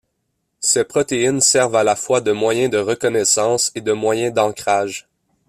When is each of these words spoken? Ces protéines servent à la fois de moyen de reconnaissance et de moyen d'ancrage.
Ces 0.61 0.83
protéines 0.83 1.41
servent 1.41 1.75
à 1.75 1.83
la 1.83 1.95
fois 1.95 2.21
de 2.21 2.31
moyen 2.31 2.69
de 2.69 2.79
reconnaissance 2.79 3.71
et 3.75 3.81
de 3.81 3.91
moyen 3.91 4.31
d'ancrage. 4.31 5.07